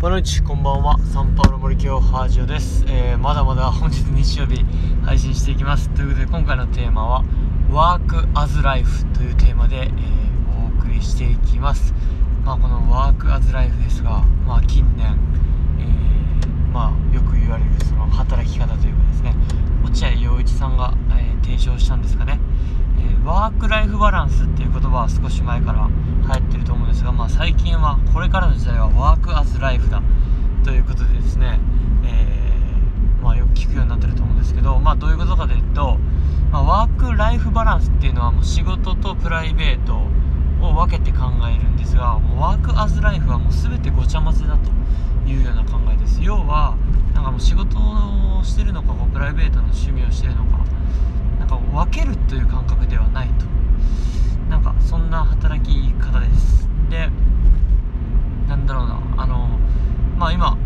[0.00, 0.98] ボナイチこんばんは。
[1.12, 4.64] サンパウロ森京ハージオです、えーまだまだ本日日曜日
[5.04, 5.90] 配信していきます。
[5.90, 7.22] ということで今回のテーマは
[7.70, 9.92] ワークアズライフというテーマで、えー
[10.64, 11.92] お送りしていきます。
[12.46, 15.18] まあこのワークアズライフですがまあ近年、
[15.78, 19.34] えーまあよく言われるその働き方というかですね。
[19.84, 22.40] 落合陽一さんが、えー提唱したんですかね、
[22.98, 25.90] えーワークライフバランスっていう言葉は少し前から
[26.22, 26.49] 流行って
[27.90, 30.02] はこれからの時代はワークアズライフだ
[30.64, 31.58] ということでですね、
[32.04, 35.98] えーまあ、よく聞くようになってると思うんですけど、まあ、どういうことかというと、
[36.52, 39.96] まあ、ワークライフバランスっていうのはもう仕事とプライベート
[40.64, 44.70] を分けて考えるんですがもうワークアズライフはもう全てごちゃ混ぜだと
[45.28, 46.22] いうような考えです。
[46.22, 46.76] 要は
[47.14, 50.58] なんかもう仕事をしてるのかこうプライベートの趣味をしてるのか
[51.38, 53.46] なんか分けるという感覚ではないと。
[54.48, 56.69] なんかそんな働き方です。
[59.20, 59.58] あの
[60.18, 60.56] まあ今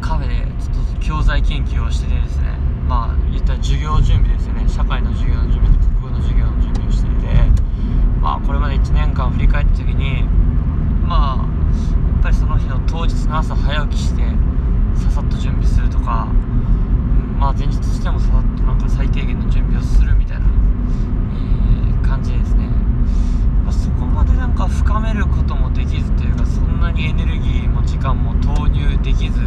[0.00, 2.58] カフェでちょっと教材研究をしててですね。
[2.88, 4.68] まあ言ったら授業準備ですよね。
[4.68, 7.66] 社会の授業の準備と国語の授業の準備をしていて。
[8.26, 10.24] まあこれまで1年間振り返った時に
[11.06, 11.46] まあ
[12.14, 14.22] やっぱりその日の当日の朝早起きして
[14.96, 16.26] ささっと準備するとか、
[17.38, 22.66] まあ前日してもささっとなんか最低限の準備をするみたいな、えー感じですね
[23.62, 29.40] まあそこまでなんか深めることもできずというかそんなにエネルギーも時間も投入できず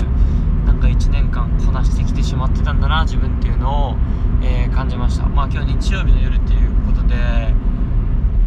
[0.66, 3.96] なんか1年間こなしてきてしまってたんだな自分っていうのを、
[4.42, 5.26] えー感じました。
[5.28, 7.16] まあ今日日曜日の夜っていうことで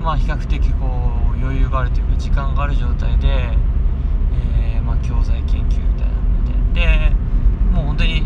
[0.02, 7.14] まあ比較的こう余裕があるというか時間がある状態で、えーまあ、教材研究みたいなのでで
[7.70, 8.22] もう本当に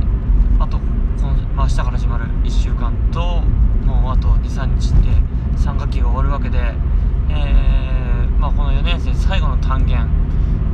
[0.61, 0.85] あとこ
[1.27, 3.41] の、まあ、明日から始まる1週間と
[3.85, 5.11] もうあと23日で
[5.59, 10.09] 3学期が終わるわけで、えーまあ、この4年生最後の単元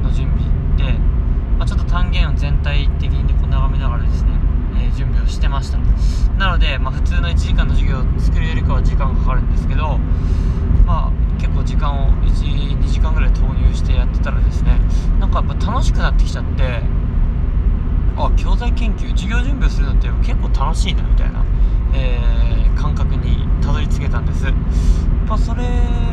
[0.02, 0.44] の準備
[0.76, 0.98] で、
[1.58, 4.30] まあ、ちょっと単元を全体的にこう眺めながらですね、
[4.76, 5.78] えー準備をしてました。
[6.38, 9.98] なので、まあ、普通の1時間の授業を作るよりかは時間がかかるんですけど
[10.86, 14.80] まあ結構時間を12時間ぐらい投入してやってたらですね
[15.20, 16.82] なんかやっぱ楽しくなってきちゃって
[18.16, 21.44] あ教材研究授業準備をするのって結構楽しいなみたいな、
[21.94, 22.42] えー
[22.82, 24.44] 感覚にたどり着けたんです。
[24.44, 24.54] やっ
[25.28, 25.62] ぱそれ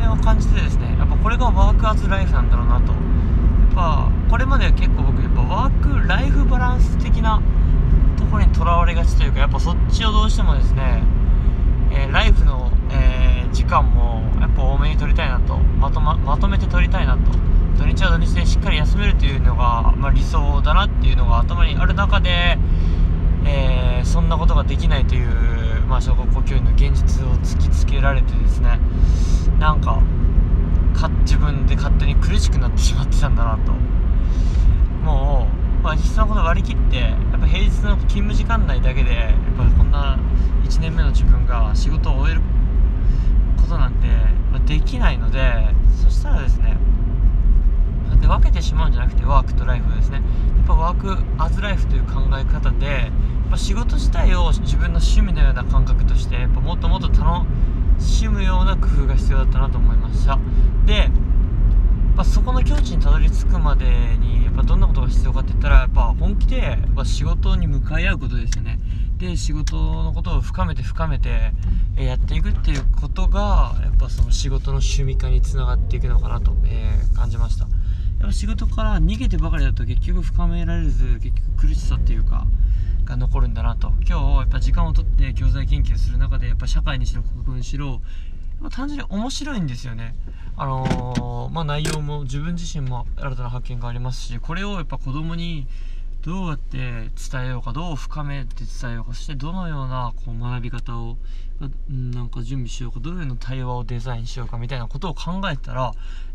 [0.08, 2.92] を感じてですねやっぱこれがワークアズライフなんだろうなと。
[2.92, 7.42] やっぱこれまでは結構僕やっぱワークライフバランス的な
[8.30, 11.02] ころにとらわれがちというかやっぱそっちをどうしてもですね、
[11.92, 17.32] えーライフの、えー時間もやっぱ多めに取りたいなとまとままとめて取りたいなと
[17.76, 22.58] 土日は土日でしっかり休めるというのが、まあ、理想だなっていうのが頭にある中で、
[23.44, 28.78] えーそんなことができないという、まあ、小学校教員の現実を突きつけられてですね
[29.58, 30.00] なんか
[30.94, 33.72] か自分で勝手に苦しくなってしまってたんだなと。
[35.04, 40.18] もう、まあ、実際のこと割り切ってやっぱ平日の勤務時間内だけでやっぱこんな
[40.64, 42.42] 1年目の自分が仕事を終える
[43.56, 44.06] ことなんて、
[44.52, 45.40] まあできないので
[46.02, 46.76] そしたらですね
[48.20, 57.46] で分けてしまうんじゃなくてワークとライフですねやっぱワークアズライフという考え方でやっぱ仕事自体を自分の趣味のような感覚としてやっぱもっともっと楽
[57.98, 60.38] しむような工夫が必要だったなと思いました。
[60.86, 61.10] で、
[62.20, 63.86] ま、そこの境地にたどり着くまで
[64.18, 68.78] にやっぱどんなことが必要かって言ったらやっぱ本気でやっぱ仕事に向かい合うことですよね。
[69.16, 71.52] で仕事のことを深めて深めて
[71.96, 77.64] やっていくっていうことがやっぱその仕事の趣味化につながっていくのかなと、えー感じました。
[77.64, 77.70] や
[78.26, 82.44] っぱ仕事から逃げてばかりだと結局深められず結局苦しさっていうか
[83.06, 83.94] が残るんだなと。
[84.06, 88.02] 今日やっぱ時間をとって教材研究する中でやっぱ社会にしろ国語にしろ
[88.60, 90.14] やっぱ単純に面白いんですよね。
[90.56, 95.66] あのーまあ内容も自分自身も新たな発見がありますしこれをやっぱ子供に
[96.22, 101.16] どうやって伝えようかどう深めて伝えようかそしてどのようなこう学び方を
[101.88, 105.92] なんか準備しようかどういうような対話をデザインしようかみたいなことを考えたらや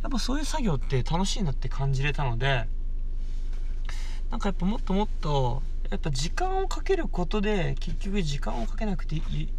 [0.08, 2.68] っぱそういう作業って楽しいなって感じれたので
[4.32, 5.62] なんかやっぱもっともっと
[5.92, 9.50] やっぱ時間をかけることで結局時間をかけなくていい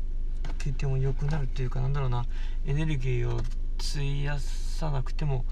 [0.59, 2.25] けても良くなるというかなんだろうな。
[2.67, 3.41] エネルギーを
[3.79, 5.45] 費やさなくても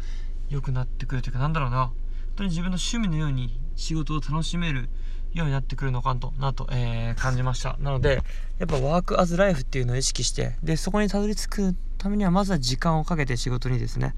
[0.49, 1.87] 良くなってくるというかなんだろうな。
[1.87, 1.95] 本
[2.37, 4.89] 当に自分の趣味のように仕事を楽しめる
[5.33, 7.77] ようになってくるのかとなと、えー感じました。
[7.81, 8.23] なので
[8.59, 14.15] やっぱワークアズライフっていうのを意識してでそこにたどり着くためにはまずは時間をかけて仕事にですね、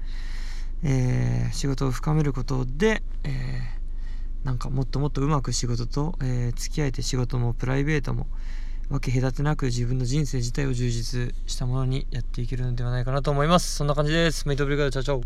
[0.83, 3.77] えー仕事を深めることで、えー
[4.45, 8.27] なんかもっともっとうまく仕事と、えー付き合えて仕事もプライベートも
[8.89, 13.75] 分け隔てなく自分の人生自体を充実したものにやっていけるのではないかなと思います。
[13.75, 14.47] そんな感じです。
[14.47, 15.23] メイトブリガードチャチャオ。